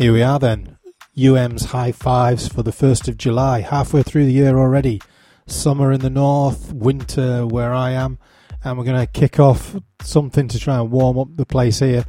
Here 0.00 0.14
we 0.14 0.22
are 0.22 0.38
then. 0.38 0.78
UM's 1.14 1.66
high 1.66 1.92
fives 1.92 2.48
for 2.48 2.62
the 2.62 2.70
1st 2.70 3.08
of 3.08 3.18
July, 3.18 3.60
halfway 3.60 4.02
through 4.02 4.24
the 4.24 4.32
year 4.32 4.56
already. 4.56 4.98
Summer 5.46 5.92
in 5.92 6.00
the 6.00 6.08
north, 6.08 6.72
winter 6.72 7.46
where 7.46 7.74
I 7.74 7.90
am, 7.90 8.18
and 8.64 8.78
we're 8.78 8.86
going 8.86 8.98
to 8.98 9.06
kick 9.06 9.38
off 9.38 9.76
something 10.00 10.48
to 10.48 10.58
try 10.58 10.78
and 10.78 10.90
warm 10.90 11.18
up 11.18 11.28
the 11.36 11.44
place 11.44 11.80
here. 11.80 12.06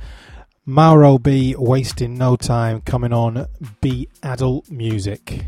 Mauro 0.66 1.18
B, 1.18 1.54
wasting 1.58 2.18
no 2.18 2.38
time, 2.38 2.80
coming 2.80 3.12
on 3.12 3.46
Be 3.82 4.08
Adult 4.24 4.72
Music. 4.72 5.48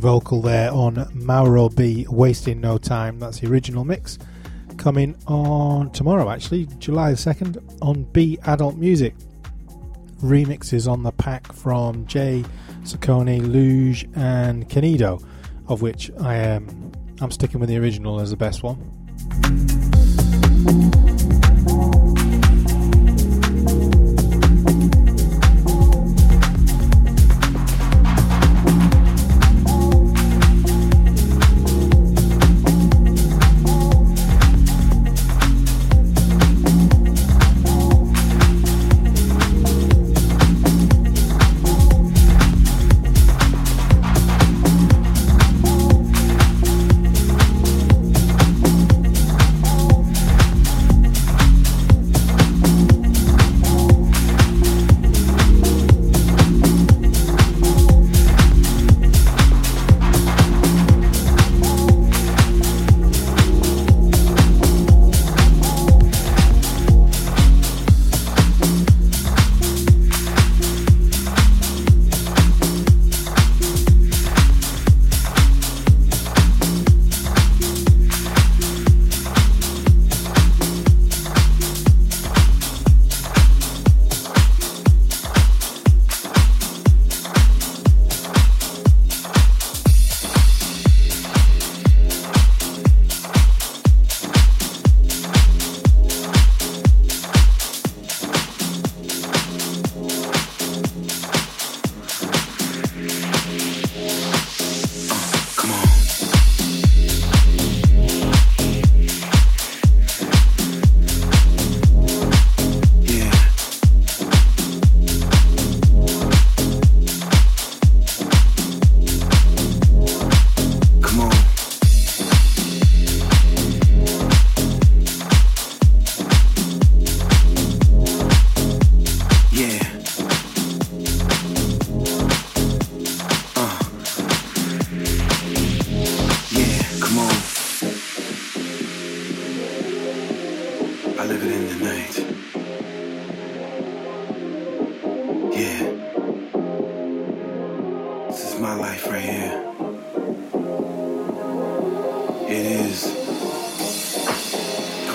Vocal 0.00 0.40
there 0.40 0.72
on 0.72 1.08
Mauro 1.12 1.68
B. 1.68 2.06
Wasting 2.08 2.60
No 2.60 2.78
Time. 2.78 3.18
That's 3.18 3.40
the 3.40 3.48
original 3.48 3.84
mix. 3.84 4.18
Coming 4.78 5.14
on 5.26 5.90
tomorrow, 5.90 6.30
actually, 6.30 6.66
July 6.78 7.12
2nd, 7.12 7.62
on 7.82 8.04
B 8.04 8.38
Adult 8.44 8.76
Music. 8.76 9.14
Remixes 10.22 10.90
on 10.90 11.02
the 11.02 11.12
pack 11.12 11.52
from 11.52 12.06
Jay, 12.06 12.44
Saccone, 12.82 13.52
Luge, 13.52 14.08
and 14.14 14.68
Canido, 14.68 15.22
of 15.68 15.82
which 15.82 16.10
I 16.20 16.36
am 16.36 16.92
I'm 17.20 17.30
sticking 17.30 17.60
with 17.60 17.68
the 17.68 17.76
original 17.76 18.20
as 18.20 18.30
the 18.30 18.36
best 18.36 18.62
one. 18.62 18.78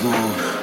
Oh. 0.08 0.55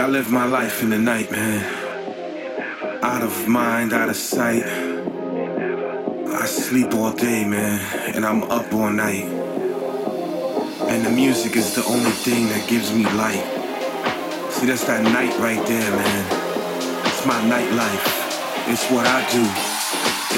Live 0.00 0.30
my 0.30 0.46
life 0.46 0.82
in 0.82 0.88
the 0.88 0.98
night, 0.98 1.30
man. 1.30 1.62
Out 3.02 3.22
of 3.22 3.46
mind, 3.46 3.92
out 3.92 4.08
of 4.08 4.16
sight. 4.16 4.64
I 4.64 6.46
sleep 6.46 6.94
all 6.94 7.12
day, 7.12 7.44
man, 7.44 7.78
and 8.14 8.24
I'm 8.24 8.42
up 8.44 8.72
all 8.72 8.90
night. 8.90 9.24
And 10.88 11.04
the 11.04 11.10
music 11.10 11.56
is 11.56 11.74
the 11.74 11.84
only 11.84 12.10
thing 12.10 12.48
that 12.48 12.66
gives 12.70 12.90
me 12.94 13.04
light. 13.04 13.44
See, 14.50 14.64
that's 14.64 14.84
that 14.84 15.02
night 15.02 15.38
right 15.38 15.64
there, 15.66 15.90
man. 15.90 16.24
It's 17.06 17.26
my 17.26 17.40
nightlife. 17.42 18.72
It's 18.72 18.90
what 18.90 19.06
I 19.06 19.20
do. 19.30 19.44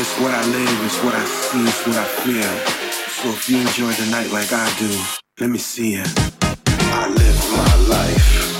It's 0.00 0.18
what 0.18 0.34
I 0.34 0.44
live. 0.50 0.84
It's 0.84 1.00
what 1.04 1.14
I 1.14 1.24
see. 1.24 1.62
It's 1.62 1.86
what 1.86 1.96
I 1.96 2.04
feel. 2.26 2.54
So 3.22 3.28
if 3.28 3.48
you 3.48 3.58
enjoy 3.58 3.92
the 4.02 4.10
night 4.10 4.32
like 4.32 4.52
I 4.52 4.66
do, 4.80 4.90
let 5.38 5.48
me 5.48 5.58
see 5.58 5.94
it. 5.94 6.08
I 6.42 7.08
live 7.08 7.50
my 7.52 7.94
life 7.94 8.53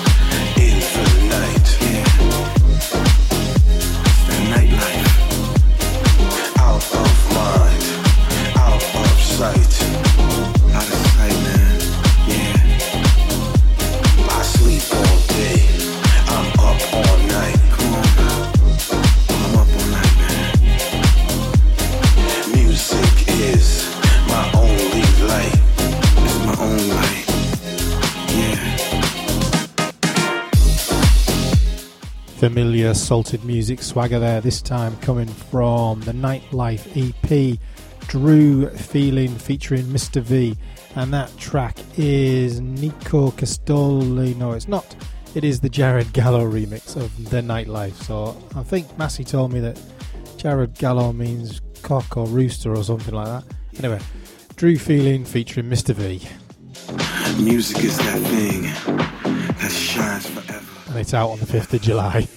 familiar 32.50 32.92
salted 32.92 33.42
music 33.42 33.80
swagger 33.80 34.18
there, 34.18 34.38
this 34.38 34.60
time 34.60 34.94
coming 34.98 35.26
from 35.26 35.98
the 36.00 36.12
Nightlife 36.12 36.84
EP, 36.94 37.58
Drew 38.06 38.68
Feeling 38.68 39.34
featuring 39.34 39.84
Mr. 39.86 40.20
V. 40.20 40.54
And 40.94 41.10
that 41.14 41.34
track 41.38 41.78
is 41.96 42.60
Nico 42.60 43.30
Castoli. 43.30 44.36
No, 44.36 44.52
it's 44.52 44.68
not. 44.68 44.94
It 45.34 45.42
is 45.42 45.60
the 45.60 45.70
Jared 45.70 46.12
Gallo 46.12 46.44
remix 46.44 46.96
of 46.96 47.30
The 47.30 47.40
Nightlife. 47.40 47.94
So 47.94 48.36
I 48.54 48.62
think 48.62 48.98
Massey 48.98 49.24
told 49.24 49.50
me 49.50 49.60
that 49.60 49.80
Jared 50.36 50.74
Gallo 50.74 51.14
means 51.14 51.62
cock 51.80 52.14
or 52.18 52.26
rooster 52.26 52.74
or 52.74 52.84
something 52.84 53.14
like 53.14 53.26
that. 53.26 53.44
Anyway, 53.78 54.00
Drew 54.56 54.76
Feeling 54.76 55.24
featuring 55.24 55.70
Mr. 55.70 55.94
V. 55.94 56.20
Music 57.42 57.82
is 57.82 57.96
that 57.96 58.20
thing 58.20 58.64
that 59.54 59.72
shines 59.72 60.26
forever. 60.26 60.73
And 60.94 61.00
it's 61.00 61.12
out 61.12 61.30
on 61.30 61.40
the 61.40 61.46
5th 61.46 61.74
of 61.74 61.82
July. 61.82 62.28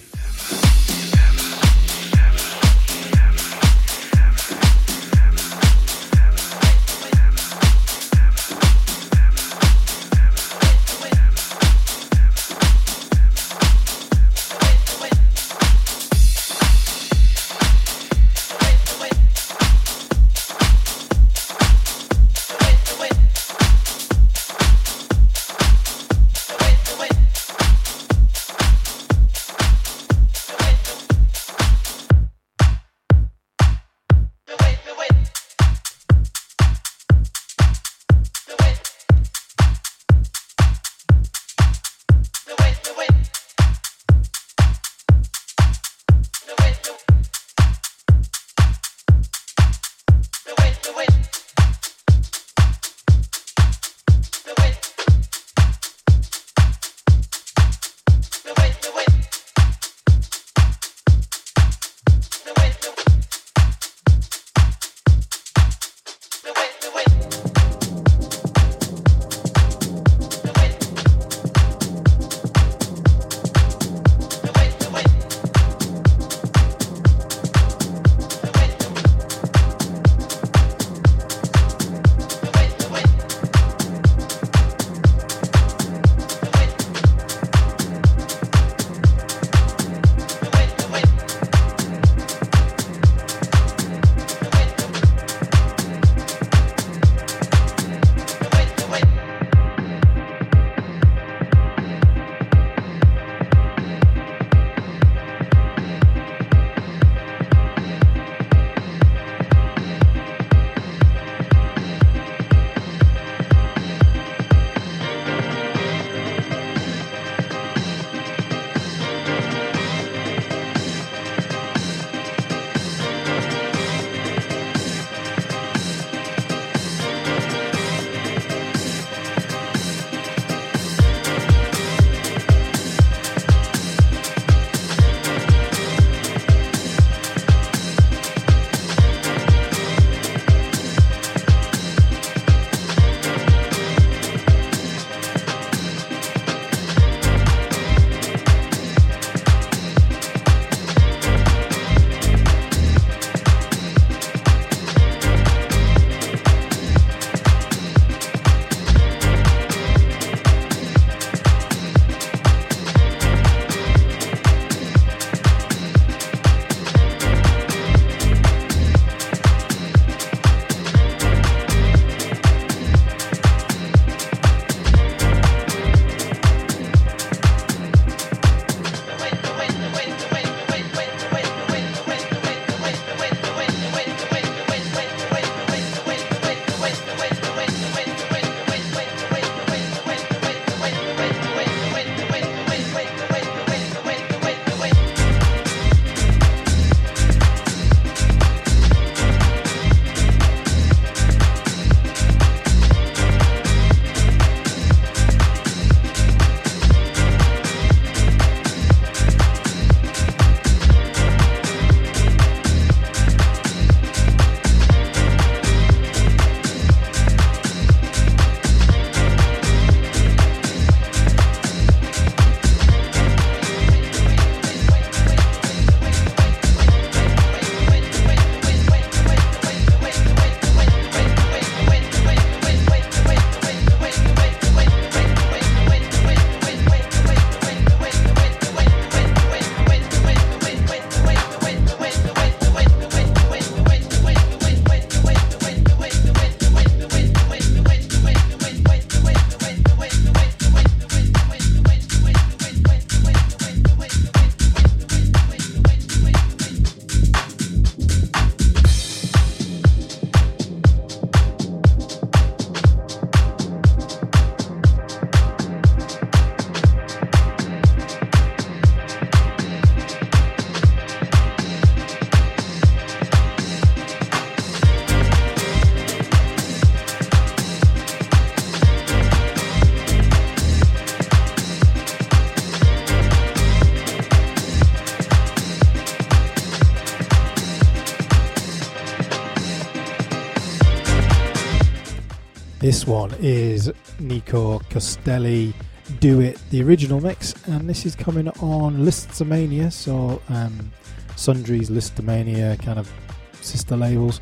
This 292.88 293.06
one 293.06 293.34
is 293.40 293.92
Nico 294.18 294.78
Costelli 294.78 295.74
Do 296.20 296.40
It, 296.40 296.58
the 296.70 296.82
original 296.82 297.20
mix, 297.20 297.52
and 297.66 297.86
this 297.86 298.06
is 298.06 298.16
coming 298.16 298.48
on 298.48 299.00
Listomania, 299.00 299.92
so 299.92 300.40
um, 300.48 300.90
Sundry's 301.36 301.90
Listomania 301.90 302.82
kind 302.82 302.98
of 302.98 303.12
sister 303.60 303.94
labels. 303.94 304.40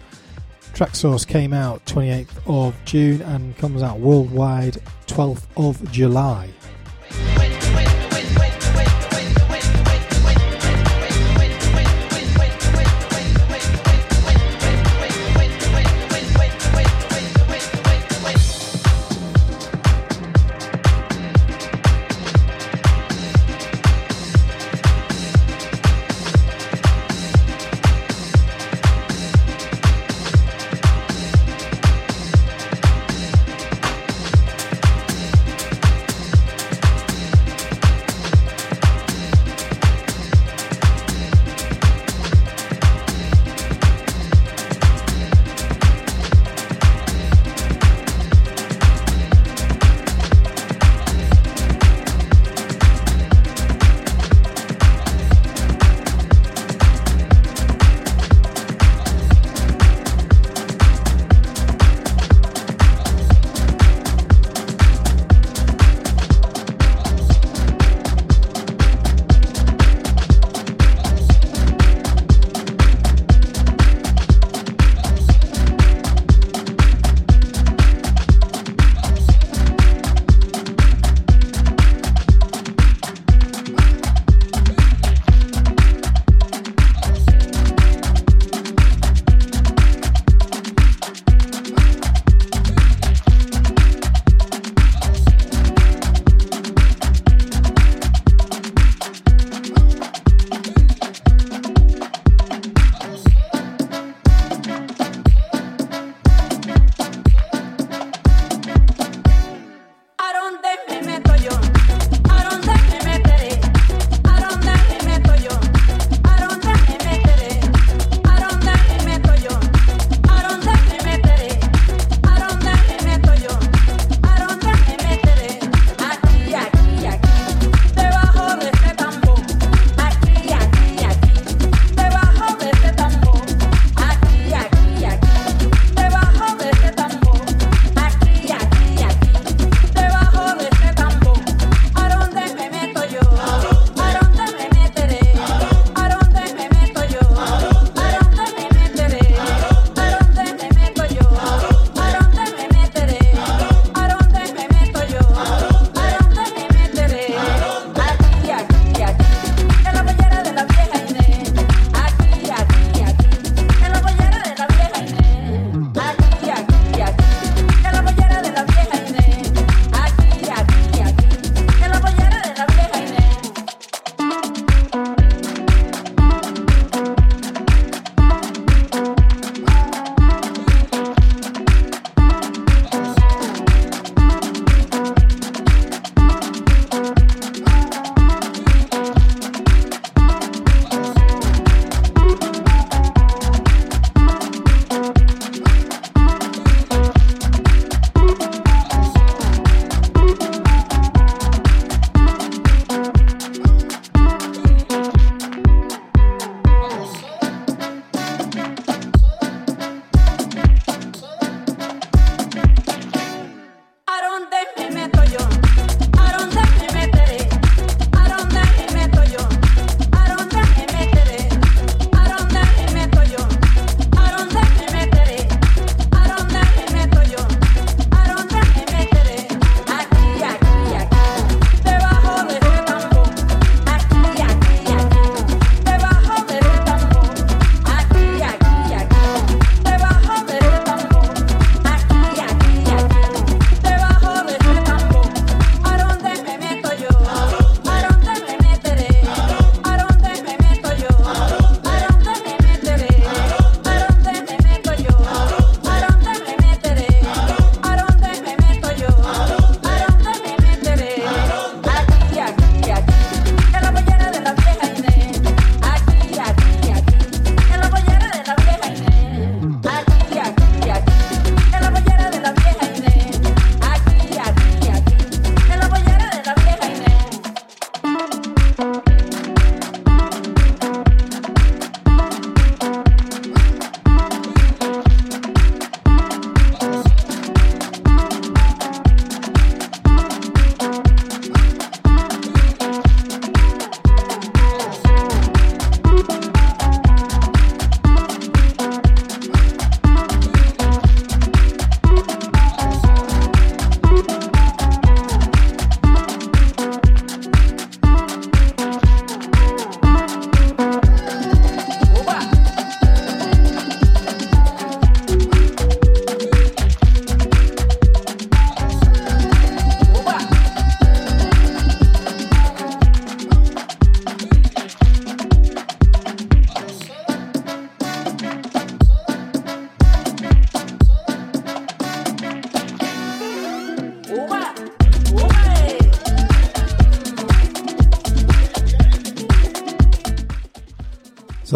Traxsource 0.74 1.26
came 1.26 1.52
out 1.52 1.84
28th 1.86 2.38
of 2.46 2.76
June 2.84 3.20
and 3.22 3.58
comes 3.58 3.82
out 3.82 3.98
worldwide 3.98 4.74
12th 5.08 5.46
of 5.56 5.90
July. 5.90 6.48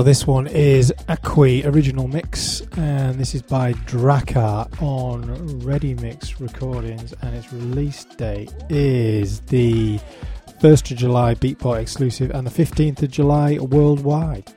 So 0.00 0.04
this 0.04 0.26
one 0.26 0.46
is 0.46 0.94
Aqui 1.08 1.62
original 1.66 2.08
mix, 2.08 2.62
and 2.78 3.16
this 3.16 3.34
is 3.34 3.42
by 3.42 3.74
Drakkar 3.74 4.80
on 4.80 5.58
Ready 5.58 5.92
Mix 5.92 6.40
Recordings, 6.40 7.12
and 7.20 7.36
its 7.36 7.52
release 7.52 8.06
date 8.06 8.50
is 8.70 9.40
the 9.40 10.00
1st 10.62 10.92
of 10.92 10.96
July 10.96 11.34
Beatport 11.34 11.82
exclusive 11.82 12.30
and 12.30 12.46
the 12.46 12.50
15th 12.50 13.02
of 13.02 13.10
July 13.10 13.58
worldwide. 13.58 14.50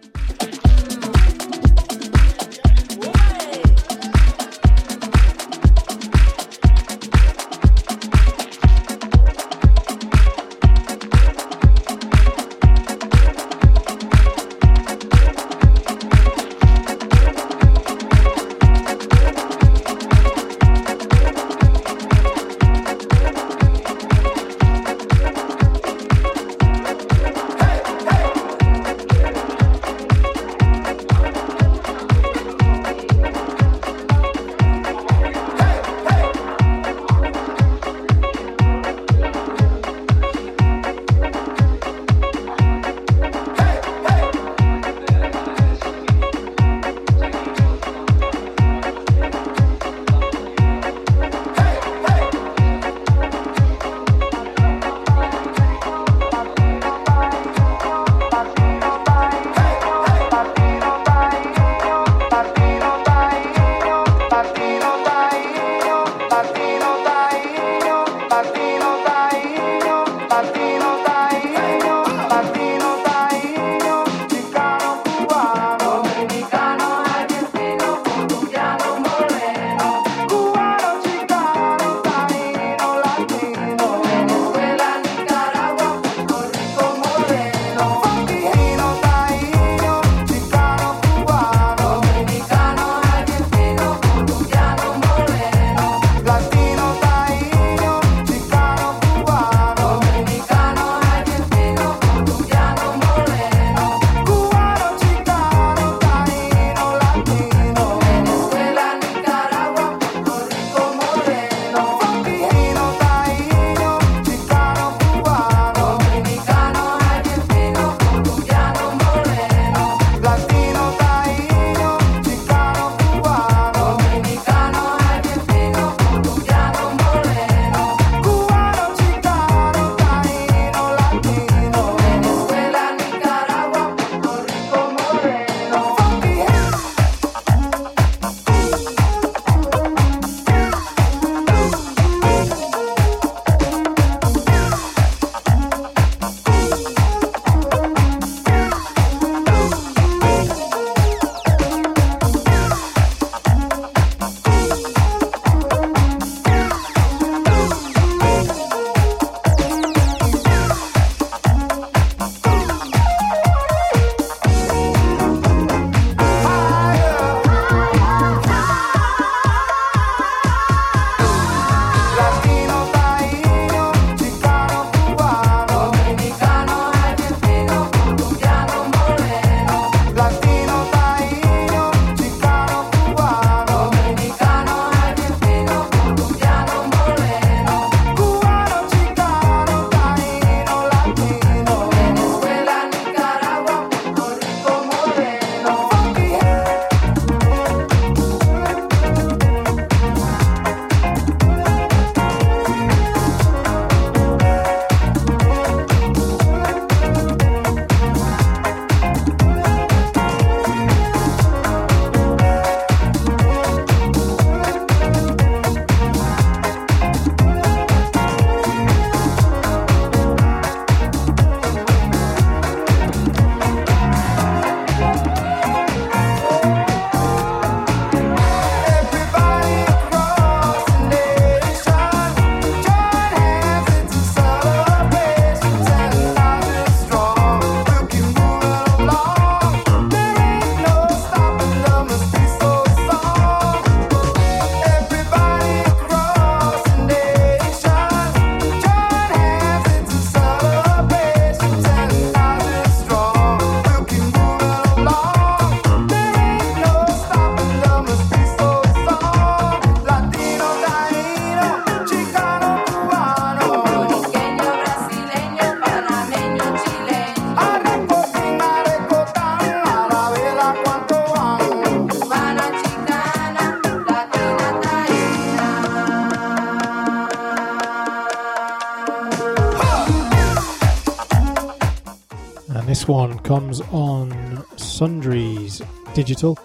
One 283.08 283.40
comes 283.40 283.82
on 283.92 284.66
Sundries 284.78 285.82
Digital, 286.14 286.56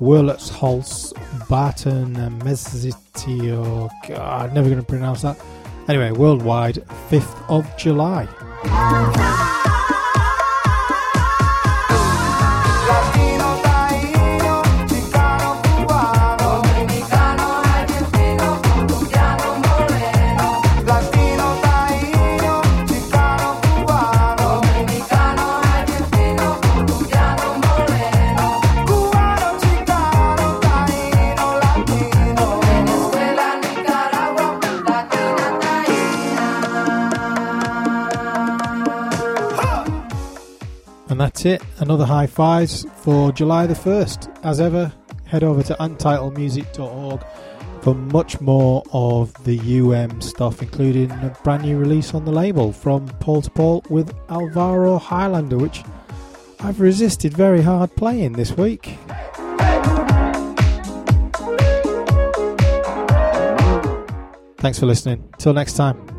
Wurlitz 0.00 0.50
Barton 1.48 2.14
Mezitio. 2.40 3.90
God, 4.08 4.18
ah, 4.18 4.52
never 4.52 4.68
going 4.68 4.80
to 4.80 4.86
pronounce 4.86 5.22
that. 5.22 5.40
Anyway, 5.88 6.10
worldwide, 6.10 6.76
5th 7.10 7.48
of 7.48 7.76
July. 7.78 8.26
And 41.18 41.26
that's 41.26 41.44
it. 41.46 41.60
Another 41.78 42.04
high 42.04 42.28
fives 42.28 42.86
for 42.94 43.32
July 43.32 43.66
the 43.66 43.74
1st. 43.74 44.44
As 44.44 44.60
ever, 44.60 44.92
head 45.24 45.42
over 45.42 45.64
to 45.64 45.74
untitledmusic.org 45.80 47.24
for 47.82 47.92
much 47.96 48.40
more 48.40 48.84
of 48.92 49.34
the 49.42 49.58
UM 49.80 50.20
stuff, 50.20 50.62
including 50.62 51.10
a 51.10 51.36
brand 51.42 51.64
new 51.64 51.76
release 51.76 52.14
on 52.14 52.24
the 52.24 52.30
label 52.30 52.72
from 52.72 53.08
Paul 53.18 53.42
to 53.42 53.50
Paul 53.50 53.84
with 53.88 54.14
Alvaro 54.28 54.96
Highlander, 54.96 55.58
which 55.58 55.82
I've 56.60 56.78
resisted 56.78 57.34
very 57.34 57.62
hard 57.62 57.96
playing 57.96 58.34
this 58.34 58.56
week. 58.56 58.96
Thanks 64.58 64.78
for 64.78 64.86
listening. 64.86 65.28
Till 65.38 65.52
next 65.52 65.72
time. 65.72 66.17